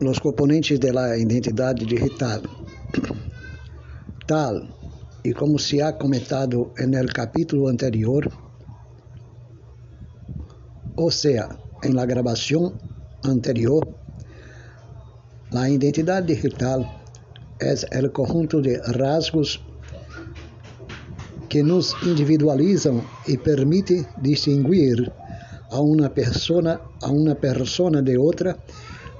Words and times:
los 0.00 0.20
componentes 0.20 0.78
de 0.80 0.92
la 0.92 1.16
identidade 1.16 1.84
digital. 1.84 2.42
Tal 4.26 4.68
e 5.24 5.32
como 5.32 5.58
se 5.58 5.82
ha 5.82 5.98
comentado 5.98 6.72
en 6.78 6.94
el 6.94 7.12
capítulo 7.12 7.68
anterior, 7.68 8.30
ou 10.96 11.10
seja, 11.10 11.48
em 11.82 11.92
la 11.92 12.06
gravação 12.06 12.72
anterior, 13.24 13.82
a 15.52 15.68
identidade 15.68 16.28
digital 16.28 16.84
é 17.58 18.00
o 18.00 18.10
conjunto 18.10 18.60
de 18.62 18.76
rasgos 18.98 19.60
que 21.48 21.62
nos 21.62 21.94
individualizam 22.02 23.02
e 23.26 23.36
permite 23.36 24.06
distinguir 24.20 25.10
a 25.70 25.80
uma 25.80 26.10
persona 26.10 26.80
a 27.02 27.10
uma 27.10 27.34
persona 27.34 28.02
de 28.02 28.16
outra, 28.16 28.56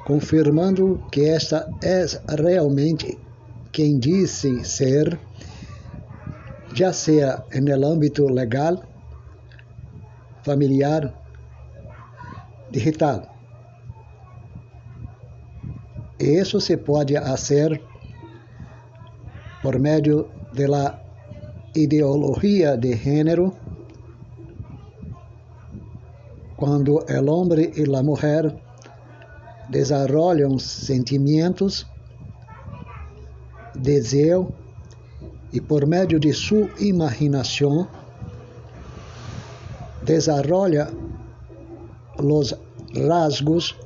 confirmando 0.07 1.03
que 1.11 1.25
esta 1.25 1.69
é 1.83 2.07
realmente 2.41 3.19
quem 3.73 3.99
disse 3.99 4.65
ser, 4.65 5.19
já 6.73 6.93
seja 6.93 7.45
no 7.61 7.85
âmbito 7.85 8.25
legal, 8.29 8.81
familiar, 10.45 11.13
digital. 12.71 13.35
Isso 16.21 16.61
se 16.61 16.77
pode 16.77 17.15
fazer 17.17 17.83
por 19.61 19.77
meio 19.81 20.31
da 20.55 21.01
ideologia 21.75 22.77
de 22.79 22.95
gênero, 22.95 23.53
quando 26.57 27.05
o 27.05 27.31
homem 27.31 27.73
e 27.77 27.97
a 27.97 28.03
mulher 28.05 28.66
desarrollam 29.69 30.59
sentimentos, 30.59 31.87
desejo 33.75 34.53
e 35.53 35.61
por 35.61 35.87
meio 35.87 36.19
de 36.19 36.33
sua 36.33 36.69
imaginação 36.79 37.89
desarrolla 40.03 40.93
os 42.19 42.55
rasgos 42.95 43.77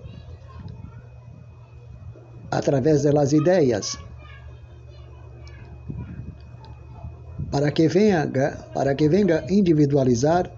através 2.50 3.02
das 3.02 3.32
ideias 3.32 3.98
para 7.50 7.70
que 7.72 7.88
venha 7.88 8.26
para 8.74 8.94
que 8.94 9.08
venha 9.08 9.44
individualizar 9.48 10.50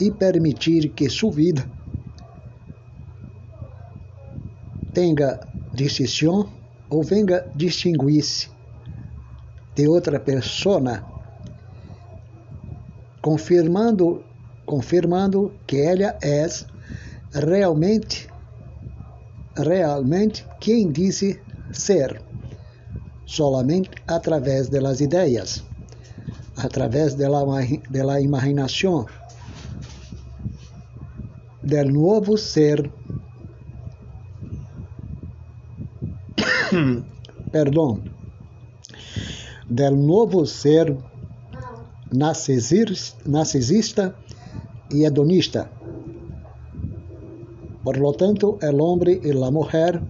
e 0.00 0.10
permitir 0.10 0.90
que 0.90 1.08
sua 1.08 1.32
vida 1.32 1.77
tenha 4.98 5.38
decisão 5.72 6.50
ou 6.90 7.04
venha 7.04 7.44
distinguir-se 7.54 8.48
de 9.76 9.86
outra 9.86 10.18
pessoa, 10.18 11.04
confirmando 13.22 14.24
confirmando 14.66 15.52
que 15.68 15.80
ela 15.80 16.18
é 16.20 16.48
realmente 17.32 18.28
realmente 19.56 20.44
quem 20.58 20.90
disse 20.90 21.40
ser, 21.70 22.20
solamente 23.24 23.90
através 24.04 24.68
das 24.68 25.00
ideias, 25.00 25.64
através 26.56 27.14
da 27.14 28.20
imaginação, 28.20 29.06
del 31.62 31.88
novo 31.88 32.36
ser, 32.36 32.97
perdão, 37.50 38.00
del 39.68 39.96
novo 39.96 40.46
ser 40.46 40.96
narcisista 42.12 44.14
e 44.90 45.04
hedonista. 45.04 45.70
Por 47.82 47.98
lo 47.98 48.12
tanto, 48.12 48.58
el 48.60 48.80
hombre 48.80 49.20
y 49.22 49.32
la 49.32 49.50
mujer 49.50 50.02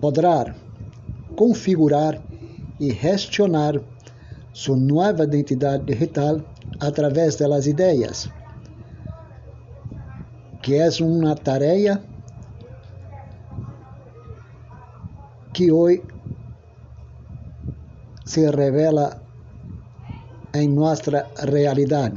podrán 0.00 0.54
configurar 1.36 2.20
y 2.78 2.90
gestionar 2.90 3.80
su 4.52 4.76
nueva 4.76 5.24
identidad 5.24 5.80
digital 5.80 6.44
a 6.80 6.90
través 6.90 7.38
de 7.38 7.48
las 7.48 7.66
ideas, 7.66 8.30
que 10.62 10.84
es 10.84 11.00
una 11.00 11.34
tarea 11.34 12.02
que 15.58 15.72
hoy 15.72 16.04
se 18.24 18.48
revela 18.52 19.20
en 20.52 20.76
nuestra 20.76 21.26
realidad. 21.42 22.12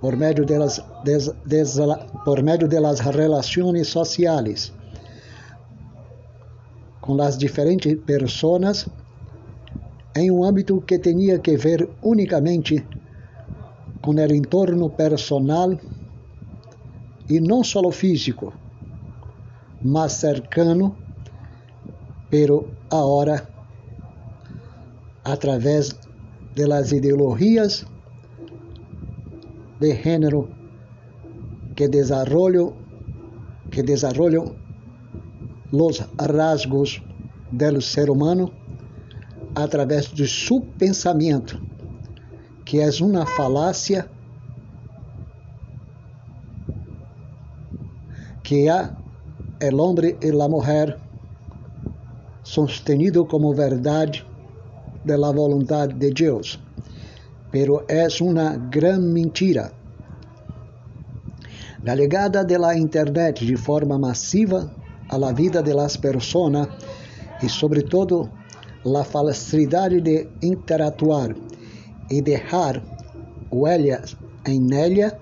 Por 0.00 0.16
meio 0.16 0.44
delas, 0.44 0.80
des, 1.04 1.32
des, 1.44 1.80
por 2.24 2.40
meio 2.44 2.68
das 2.68 3.00
relações 3.00 3.88
sociais 3.88 4.72
com 7.00 7.20
as 7.20 7.36
diferentes 7.36 7.96
pessoas 8.06 8.86
em 10.14 10.30
um 10.30 10.44
âmbito 10.44 10.80
que 10.82 11.00
tinha 11.00 11.40
que 11.40 11.56
ver 11.56 11.90
unicamente 12.00 12.86
com 14.00 14.12
o 14.12 14.32
entorno 14.32 14.88
personal 14.90 15.76
e 17.28 17.40
não 17.40 17.64
só 17.64 17.90
físico, 17.90 18.52
mas 19.82 20.12
cercano, 20.12 21.07
pero 22.30 22.68
agora 22.90 23.48
através 25.24 25.98
das 26.54 26.92
ideologias 26.92 27.86
de 29.80 29.94
género 29.94 30.48
que 31.74 31.88
desarrollo 31.88 32.74
que 33.70 33.82
desarrollam 33.82 34.56
los 35.70 36.02
rasgos 36.18 37.02
do 37.52 37.80
ser 37.80 38.10
humano 38.10 38.52
através 39.54 40.08
do 40.08 40.26
seu 40.26 40.60
pensamento, 40.78 41.60
que 42.64 42.80
é 42.80 42.88
uma 43.00 43.26
falácia 43.26 44.08
que 48.42 48.68
há 48.68 48.94
el 49.60 49.80
homem 49.80 50.16
e 50.22 50.30
a 50.30 50.48
mulher 50.48 50.98
sostenido 52.54 53.26
como 53.26 53.54
verdade 53.54 54.24
de 55.04 55.16
la 55.18 55.30
voluntad 55.30 55.88
de 55.88 56.10
Deus 56.10 56.58
pero 57.50 57.86
es 57.88 58.20
una 58.20 58.56
gran 58.70 59.12
mentira. 59.12 59.72
La 61.82 61.94
llegada 61.94 62.44
de 62.44 62.58
la 62.58 62.76
Internet 62.76 63.40
de 63.40 63.56
forma 63.56 63.98
masiva 63.98 64.70
a 65.08 65.18
la 65.18 65.32
vida 65.32 65.62
de 65.62 65.74
las 65.74 65.96
personas 65.96 66.68
y 67.40 67.48
sobre 67.48 67.82
todo 67.82 68.30
la 68.84 69.04
facilidad 69.04 69.90
de 69.90 70.28
interactuar 70.40 71.34
y 72.10 72.20
dejar 72.20 72.82
huellas 73.50 74.16
en 74.44 74.72
ella 74.72 75.18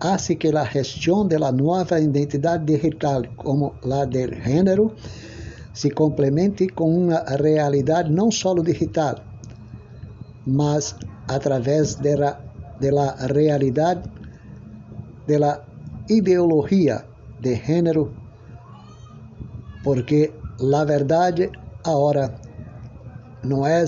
hace 0.00 0.36
que 0.36 0.50
la 0.50 0.64
gestión 0.64 1.28
de 1.28 1.38
la 1.38 1.52
nueva 1.52 2.00
identidad 2.00 2.60
digital 2.60 3.34
como 3.36 3.74
la 3.82 4.06
del 4.06 4.34
género 4.34 4.94
se 5.72 5.90
complemente 5.90 6.68
con 6.68 6.94
una 6.94 7.22
realidad 7.36 8.06
no 8.06 8.30
solo 8.30 8.62
digital, 8.62 9.22
mas 10.46 10.96
através 11.28 12.00
da, 12.00 12.40
da 12.80 13.26
realidade 13.26 14.02
da 15.26 15.64
ideologia 16.08 17.06
de 17.40 17.56
gênero, 17.56 18.12
porque 19.84 20.32
a 20.60 20.84
verdade 20.84 21.50
agora 21.84 22.34
não 23.44 23.64
é 23.66 23.84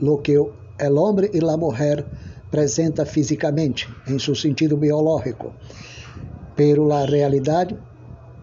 o 0.00 0.18
que 0.18 0.38
o 0.38 0.52
homem 0.96 1.30
e 1.32 1.44
a 1.44 1.56
mulher 1.56 2.06
apresenta 2.46 3.04
fisicamente 3.04 3.88
em 4.08 4.18
seu 4.18 4.34
sentido 4.34 4.76
biológico, 4.76 5.52
pero 6.56 6.92
a 6.92 7.04
realidade 7.04 7.76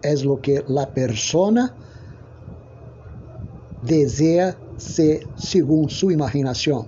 é 0.02 0.14
o 0.26 0.36
que 0.36 0.56
a 0.58 0.86
persona 0.86 1.74
deseja 3.88 4.54
ser 4.76 5.26
segundo 5.36 5.90
sua 5.90 6.12
imaginação 6.12 6.86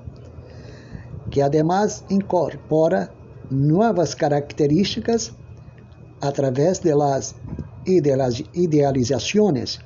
que 1.30 1.40
además 1.40 2.04
incorpora 2.10 3.10
novas 3.50 4.14
características 4.14 5.32
através 6.20 6.80
de 6.80 6.94
las 6.94 7.34
idealizações 8.54 9.80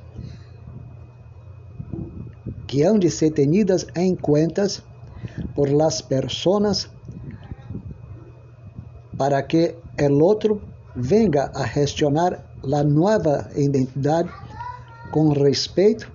que 2.67 2.83
han 2.85 2.99
de 2.99 3.09
ser 3.09 3.31
tenidas 3.31 3.87
em 3.95 4.15
conta 4.15 4.67
por 5.55 5.69
las 5.69 6.01
personas 6.01 6.89
para 9.17 9.41
que 9.47 9.77
el 9.97 10.21
outro 10.21 10.61
venga 10.95 11.51
a 11.55 11.65
gestionar 11.65 12.43
a 12.63 12.83
nova 12.83 13.49
identidade 13.55 14.29
com 15.11 15.29
respeito, 15.29 16.11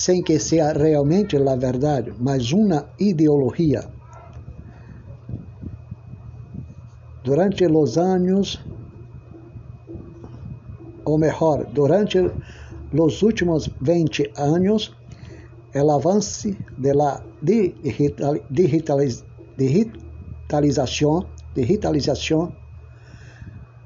sem 0.00 0.22
que 0.22 0.38
seja 0.38 0.72
realmente 0.72 1.36
a 1.36 1.56
verdade, 1.56 2.14
mas 2.18 2.52
uma 2.52 2.88
ideologia. 2.98 3.84
Durante 7.22 7.66
os 7.66 7.98
anos, 7.98 8.58
ou 11.04 11.18
melhor, 11.18 11.66
durante 11.66 12.18
os 12.18 13.22
últimos 13.22 13.70
20 13.82 14.32
anos, 14.38 14.96
o 15.74 15.90
avanço 15.90 16.56
da 16.78 17.22
digitalização, 18.48 19.26
digitalização 21.54 22.52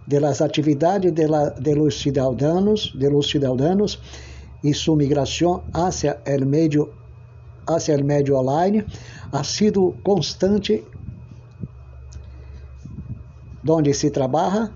de 0.07 0.21
las 0.21 0.41
atividades 0.41 1.13
de, 1.13 1.27
la, 1.27 1.51
de 1.51 1.75
los 1.75 2.05
de 2.05 3.11
los 3.11 3.35
y 4.65 4.73
su 4.73 4.97
migración 4.97 5.61
hacia 5.73 6.21
el 6.25 6.47
medio 6.47 6.91
hacia 7.67 7.95
el 7.95 8.05
medio 8.05 8.39
online 8.39 8.85
ha 9.33 9.45
sido 9.45 9.95
constante. 10.03 10.85
Onde 13.67 13.95
se 13.95 14.11
trabalha, 14.11 14.71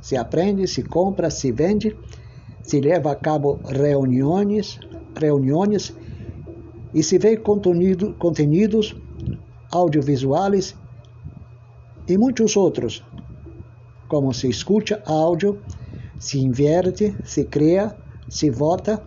se 0.00 0.16
aprende, 0.16 0.66
se 0.66 0.82
compra, 0.82 1.30
se 1.30 1.52
vende, 1.52 1.94
se 2.62 2.80
leva 2.80 3.12
a 3.12 3.16
cabo 3.16 3.60
reuniões, 3.68 4.80
reuniões 5.14 5.94
e 6.94 7.02
se 7.02 7.18
vê 7.18 7.36
conteúdo, 7.36 8.14
contenidos 8.18 8.96
audiovisuais 9.70 10.74
e 12.08 12.16
muitos 12.16 12.56
outros. 12.56 13.04
Como 14.08 14.32
se 14.32 14.48
escuta 14.48 15.02
áudio, 15.06 15.60
se 16.18 16.38
inverte, 16.38 17.14
se 17.24 17.44
cria, 17.44 17.94
se 18.28 18.50
vota, 18.50 19.02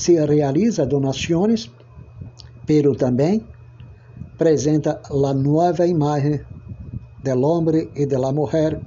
se 0.00 0.18
realiza 0.24 0.86
donações, 0.86 1.70
pero 2.66 2.94
também 2.94 3.46
apresenta 4.34 5.00
a 5.04 5.34
nova 5.34 5.86
imagem 5.86 6.40
do 7.22 7.40
homem 7.42 7.90
e 7.94 8.06
da 8.06 8.32
mulher 8.32 8.80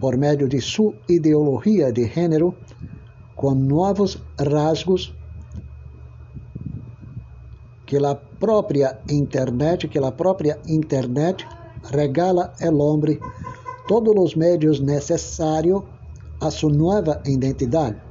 por 0.00 0.16
meio 0.16 0.48
de 0.48 0.60
sua 0.60 0.94
ideologia 1.08 1.92
de 1.92 2.06
gênero, 2.06 2.54
com 3.34 3.54
novos 3.54 4.22
rasgos 4.38 5.14
que 7.84 7.96
a 7.96 8.14
própria 8.14 8.98
internet, 9.10 9.88
que 9.88 9.98
a 9.98 10.12
própria 10.12 10.58
internet 10.66 11.46
regala 11.92 12.54
ao 12.62 12.78
homem 12.78 13.18
todos 13.88 14.14
os 14.16 14.36
meios 14.36 14.78
necessários 14.80 15.82
a 16.40 16.50
sua 16.50 16.72
nova 16.72 17.20
identidade. 17.26 18.09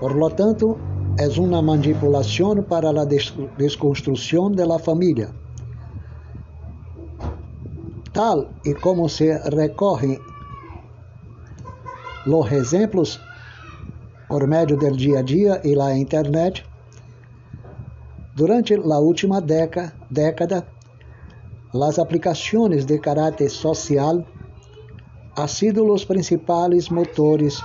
Por 0.00 0.14
lo 0.14 0.30
tanto, 0.30 0.78
é 1.18 1.26
uma 1.40 1.60
manipulação 1.60 2.62
para 2.62 2.90
a 2.90 3.04
desconstrução 3.56 4.52
da 4.52 4.78
família. 4.78 5.30
Tal 8.12 8.50
e 8.64 8.74
como 8.74 9.08
se 9.08 9.26
recorrem 9.54 10.20
os 12.26 12.52
exemplos 12.52 13.20
por 14.28 14.46
meio 14.46 14.66
do 14.66 14.96
dia 14.96 15.18
a 15.18 15.22
dia 15.22 15.60
e 15.64 15.74
da 15.74 15.96
internet, 15.96 16.64
durante 18.36 18.74
a 18.74 18.98
última 18.98 19.40
década, 19.40 20.66
as 21.74 21.98
aplicações 21.98 22.84
de 22.84 22.98
caráter 22.98 23.50
social 23.50 24.24
ha 25.36 25.48
sido 25.48 25.84
los 25.84 26.04
principales 26.04 26.88
motores 26.88 27.60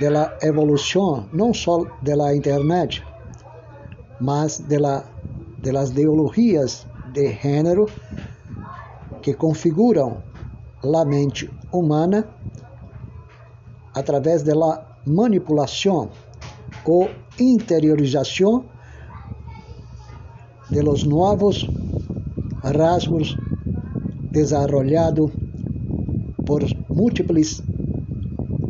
de 0.00 0.10
la 0.10 0.36
evolución 0.42 1.28
no 1.32 1.54
solo 1.54 1.90
de 2.02 2.16
la 2.16 2.34
Internet, 2.34 3.02
mas 4.20 4.68
de, 4.68 4.80
la, 4.80 5.04
de 5.62 5.72
las 5.72 5.90
ideologías 5.92 6.86
de 7.12 7.32
género 7.32 7.86
que 9.22 9.34
configuram 9.34 10.22
a 10.82 11.04
mente 11.04 11.50
humana 11.72 12.26
através 13.94 14.42
da 14.42 14.54
manipulação 15.06 16.10
ou 16.84 17.08
interiorização 17.38 18.64
de 20.70 20.82
los 20.82 21.04
novos 21.04 21.68
rasgos 22.62 23.36
desarrollados 24.30 25.30
por 26.44 26.62
múltiplos 26.88 27.62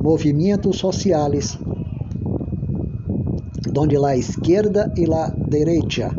movimentos 0.07 0.79
sociais, 0.79 1.59
onde 3.77 3.97
a 3.97 4.17
esquerda 4.17 4.93
e 4.97 5.05
a 5.13 5.35
direita, 5.49 6.15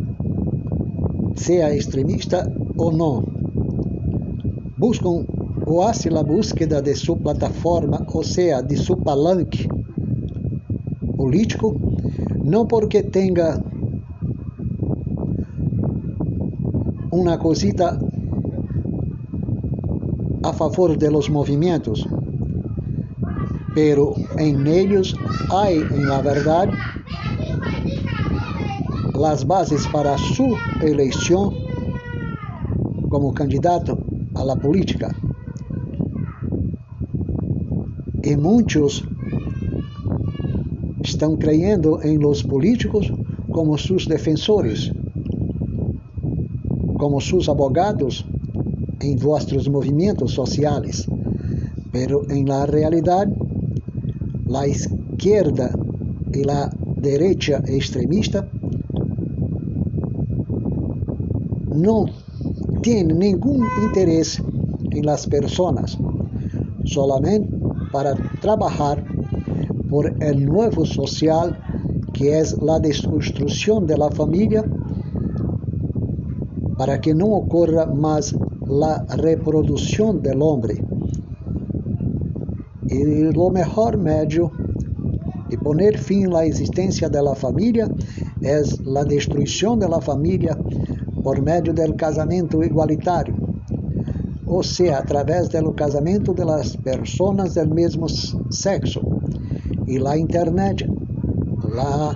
seja 1.38 1.74
extremista 1.74 2.52
ou 2.78 2.92
não, 2.92 3.24
buscam 4.78 5.26
ou 5.66 5.82
hacen 5.82 6.18
a 6.18 6.22
búsqueda 6.22 6.82
de 6.82 6.94
sua 6.96 7.16
plataforma, 7.16 8.06
ou 8.14 8.24
seja, 8.26 8.62
de 8.62 8.76
seu 8.76 8.98
palanque 8.98 9.70
político, 11.16 11.80
não 12.44 12.68
porque 12.68 13.02
tenha 13.04 13.58
uma 17.10 17.38
cosita 17.38 17.98
a 20.44 20.52
favor 20.52 20.98
de 20.98 21.10
los 21.10 21.30
movimientos, 21.30 22.06
pero 23.78 24.16
en 24.40 24.66
ellos 24.66 25.16
hay 25.52 25.78
en 25.78 26.10
la 26.10 26.20
verdad 26.24 26.68
las 29.14 29.46
bases 29.46 29.86
para 29.94 30.18
su 30.18 30.56
elección 30.82 31.54
como 33.08 33.32
candidato 33.36 34.00
a 34.34 34.44
la 34.46 34.56
política. 34.56 35.16
Y 38.24 38.36
muchos 38.36 39.04
están 41.04 41.36
creyendo 41.36 42.02
en 42.02 42.20
los 42.20 42.44
políticos 42.44 43.14
como 43.52 43.78
sus 43.78 44.08
defensores, 44.08 44.92
como 46.98 47.22
sus 47.22 47.48
abogados 47.48 48.26
em 49.02 49.16
vossos 49.16 49.70
movimentos 49.70 50.32
sociais, 50.34 51.08
pero 51.92 52.26
em 52.32 52.44
la 52.44 52.66
realidade, 52.66 53.47
la 54.48 54.66
izquierda 54.66 55.72
e 56.32 56.44
la 56.44 56.70
derecha 56.98 57.62
extremista 57.68 58.48
não 61.74 62.06
têm 62.82 63.04
nenhum 63.04 63.60
interesse 63.86 64.42
em 64.92 65.02
las 65.02 65.26
personas, 65.26 65.98
solamente 66.86 67.48
para 67.92 68.16
trabalhar 68.42 69.04
por 69.90 70.06
el 70.22 70.46
nuevo 70.46 70.86
social 70.86 71.56
que 72.14 72.30
é 72.30 72.42
a 72.42 72.80
destruição 72.80 73.86
de 73.86 73.96
la 73.96 74.10
família 74.12 74.64
para 76.78 76.98
que 76.98 77.14
não 77.14 77.32
ocorra 77.32 77.86
mais 77.86 78.36
la 78.68 79.06
reproducción 79.10 80.22
del 80.22 80.42
hombre. 80.42 80.87
Y 82.98 83.32
lo 83.32 83.52
mejor 83.52 83.96
medio 83.96 84.52
de 85.50 85.58
poner 85.60 86.00
fin 86.00 86.26
a 86.28 86.38
la 86.38 86.46
existencia 86.46 87.08
de 87.08 87.22
la 87.22 87.36
familia 87.36 87.88
es 88.42 88.80
la 88.82 89.04
destrucción 89.04 89.80
de 89.80 89.88
la 89.88 90.02
familia 90.02 90.58
por 91.24 91.40
medio 91.44 91.74
del 91.74 91.96
casamento 91.96 92.64
igualitario, 92.64 93.36
ou 94.48 94.64
seja, 94.64 94.98
através 94.98 95.50
do 95.50 95.74
casamento 95.74 96.34
de 96.34 96.44
las 96.44 96.76
personas 96.78 97.54
del 97.54 97.70
mesmo 97.70 98.08
sexo. 98.50 99.02
E 99.88 100.00
la 100.00 100.18
internet, 100.18 100.90
las 101.76 102.16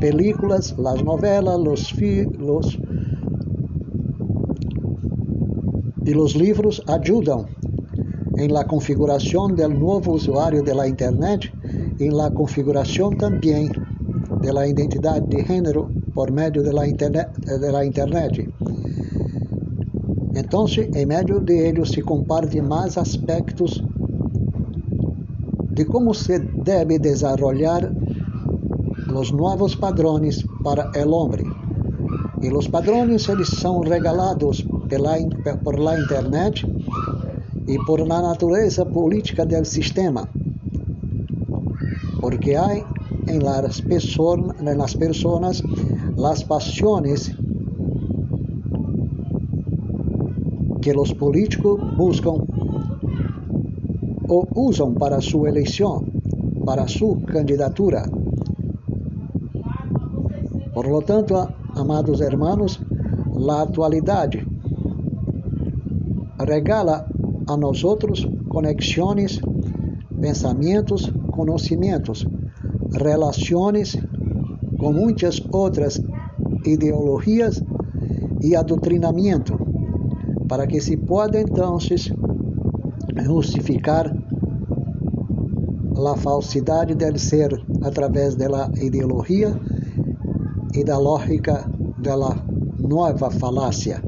películas, 0.00 0.74
las 0.78 1.04
novelas, 1.04 1.58
los, 1.60 1.92
los 2.38 2.78
e 6.06 6.16
os 6.16 6.34
livros 6.34 6.80
ajudam 6.86 7.57
em 8.38 8.48
la 8.48 8.64
configuração 8.64 9.48
do 9.48 9.68
novo 9.68 10.12
usuário 10.12 10.62
de 10.62 10.72
la 10.72 10.86
internet 10.86 11.52
e 11.98 12.08
la 12.08 12.30
configuração 12.30 13.10
também 13.10 13.68
de 14.40 14.52
la 14.52 14.64
de 14.66 15.44
gênero 15.44 15.90
por 16.14 16.30
meio 16.30 16.62
de 16.62 16.70
la 16.70 16.86
internet. 16.86 17.28
De 17.40 17.70
la 17.70 17.84
internet. 17.84 18.48
Então, 20.36 20.66
em 20.94 21.06
meio 21.06 21.40
de 21.40 21.54
ellos 21.68 21.90
se 21.90 22.00
compartem 22.02 22.62
mais 22.62 22.96
aspectos 22.96 23.82
de 25.72 25.84
como 25.84 26.14
se 26.14 26.38
deve 26.38 26.98
desarrollar 26.98 27.92
os 29.14 29.32
novos 29.32 29.74
padrões 29.74 30.44
para 30.62 30.92
o 31.04 31.10
homem. 31.10 31.44
E 32.40 32.52
os 32.52 32.68
padrões 32.68 33.28
eles 33.28 33.48
são 33.48 33.80
regalados 33.80 34.64
pela, 34.88 35.16
por 35.64 35.76
la 35.78 35.98
internet 35.98 36.64
e 37.68 37.76
por 37.86 38.00
la 38.00 38.22
natureza 38.22 38.84
política 38.84 39.44
del 39.44 39.66
sistema, 39.66 40.26
porque 42.20 42.56
hay 42.56 42.82
en 43.26 43.44
las, 43.44 43.82
person 43.82 44.54
en 44.58 44.78
las 44.78 44.96
personas 44.96 45.62
las 46.16 46.42
pasiones 46.42 47.30
que 50.80 50.94
los 50.94 51.12
políticos 51.12 51.78
buscan 51.96 52.36
o 54.28 54.46
usam 54.54 54.94
para 54.94 55.20
su 55.20 55.46
eleição, 55.46 56.04
para 56.64 56.88
su 56.88 57.20
candidatura. 57.26 58.02
Por 60.72 60.88
lo 60.88 61.02
tanto, 61.02 61.48
amados 61.74 62.20
hermanos, 62.20 62.80
a 63.50 63.62
atualidade 63.62 64.46
regala 66.38 67.06
a 67.48 67.56
nós 67.56 67.82
outros 67.82 68.26
conexões, 68.48 69.40
pensamentos, 70.20 71.10
conhecimentos, 71.32 72.26
relações 72.92 73.96
com 74.78 74.92
muitas 74.92 75.42
outras 75.52 76.00
ideologias 76.64 77.62
e 78.42 78.54
adoctrinamento, 78.54 79.58
para 80.46 80.66
que 80.66 80.80
se 80.80 80.96
possa 80.96 81.40
então 81.40 81.78
justificar 83.24 84.14
a 86.06 86.16
falsidade 86.16 86.94
del 86.94 87.18
ser 87.18 87.50
através 87.82 88.36
da 88.36 88.70
ideologia 88.80 89.52
e 90.74 90.84
da 90.84 90.96
lógica 90.96 91.68
da 91.98 92.14
nova 92.78 93.30
falácia. 93.30 94.07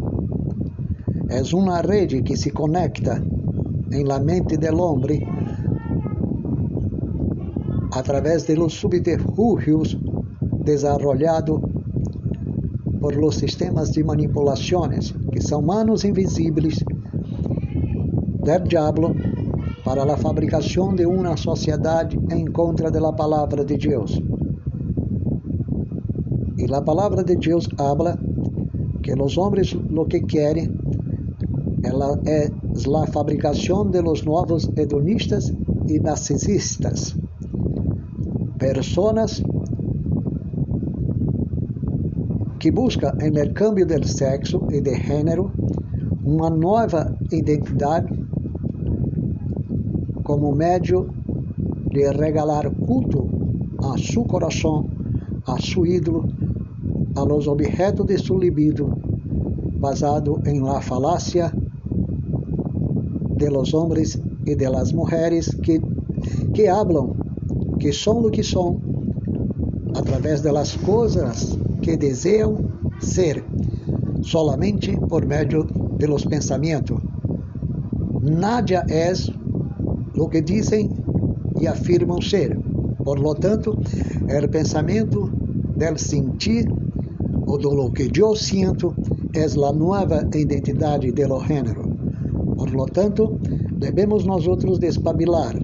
É 1.31 1.43
uma 1.55 1.81
rede 1.81 2.23
que 2.23 2.37
se 2.37 2.51
conecta 2.51 3.23
em 3.93 4.05
la 4.05 4.19
mente 4.19 4.57
del 4.57 4.81
hombre 4.81 5.25
através 7.93 8.49
de 8.49 8.57
los 8.57 8.75
subterfúgios 8.75 9.97
desarrollados 10.65 11.61
por 13.01 13.15
los 13.15 13.37
sistemas 13.37 13.93
de 13.93 14.03
manipulações 14.03 15.15
que 15.31 15.41
são 15.41 15.63
manos 15.63 16.05
invisíveis 16.05 16.85
del 18.45 18.65
diablo 18.65 19.15
para 19.85 20.03
a 20.03 20.17
fabricação 20.17 20.97
de 20.97 21.07
uma 21.07 21.37
sociedade 21.37 22.19
em 22.33 22.45
contra 22.47 22.91
da 22.91 23.13
palavra 23.13 23.65
de 23.65 23.77
Deus. 23.77 24.21
E 26.59 26.75
a 26.75 26.83
palavra 26.83 27.23
de 27.23 27.37
Deus 27.37 27.69
habla 27.79 28.19
que 29.01 29.15
os 29.15 29.39
homens 29.39 29.73
lo 29.73 30.07
que 30.07 30.21
querem 30.21 30.80
ela 31.83 32.19
é 32.27 32.49
a 32.49 33.07
fabricação 33.07 33.91
de 33.91 34.01
los 34.01 34.23
hedonistas 34.77 35.53
e 35.89 35.99
narcisistas, 35.99 37.17
personas 38.59 39.43
que 42.59 42.71
buscam 42.71 43.13
en 43.21 43.37
el 43.37 43.53
cambio 43.53 43.87
del 43.87 44.05
sexo 44.05 44.67
e 44.71 44.81
de 44.81 44.95
género 44.95 45.51
uma 46.25 46.51
nova 46.51 47.17
identidade 47.33 48.13
como 50.23 50.53
medio 50.53 51.09
de 51.91 52.13
regalar 52.13 52.71
culto 52.87 53.27
a 53.83 53.97
su 53.97 54.25
coração, 54.25 54.89
a 55.47 55.59
su 55.59 55.87
ídolo, 55.87 56.29
a 57.17 57.25
los 57.25 57.49
objetos 57.49 58.07
de 58.07 58.19
su 58.19 58.39
libido, 58.39 58.97
basado 59.81 60.39
en 60.45 60.63
la 60.63 60.81
falacia 60.81 61.51
de 63.41 63.51
los 63.51 63.75
hombres 63.75 64.21
e 64.47 64.55
de 64.55 64.69
las 64.69 64.93
mujeres 64.93 65.57
que, 65.65 65.81
que 66.55 66.69
hablan 66.69 67.09
que 67.81 67.93
são 67.93 68.19
o 68.27 68.31
que 68.31 68.45
são 68.45 68.79
através 69.97 70.43
das 70.43 70.77
coisas 70.77 71.59
que 71.83 71.97
desejam 71.97 72.59
ser, 73.01 73.43
solamente 74.23 74.97
por 75.09 75.25
meio 75.25 75.67
de 75.99 76.07
los 76.07 76.25
pensamientos. 76.27 77.01
Nada 78.21 78.85
é 78.91 79.13
o 80.17 80.29
que 80.29 80.43
dizem 80.43 80.91
e 81.59 81.67
afirmam 81.67 82.21
ser. 82.21 82.59
Por 83.03 83.19
lo 83.19 83.35
tanto, 83.35 83.71
o 83.73 84.49
pensamento 84.49 85.31
del 85.77 85.97
sentir 85.97 86.71
ou 87.47 87.59
do 87.59 87.71
lo 87.71 87.91
que 87.91 88.11
eu 88.15 88.37
sinto 88.37 88.95
é 89.35 89.45
a 89.45 89.73
nova 89.73 90.29
identidade 90.35 91.11
do 91.13 91.41
gênero. 91.47 92.00
Por 92.61 92.75
lo 92.75 92.85
tanto, 92.85 93.41
devemos 93.73 94.27
nós 94.27 94.47
outros 94.47 94.79
despabilar 94.79 95.57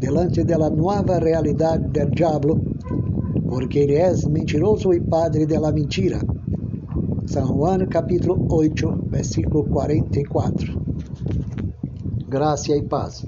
delante 0.00 0.42
da 0.44 0.70
nova 0.70 1.18
realidade 1.18 1.90
del 1.90 2.08
diabo, 2.08 2.58
porque 3.50 3.80
ele 3.80 3.96
é 3.96 4.10
mentiroso 4.30 4.94
e 4.94 5.00
padre 5.00 5.44
da 5.44 5.70
mentira. 5.70 6.20
São 7.26 7.48
Juan 7.48 7.86
capítulo 7.86 8.46
8, 8.50 9.08
versículo 9.10 9.64
44. 9.64 10.80
Graça 12.30 12.74
e 12.74 12.82
paz. 12.82 13.26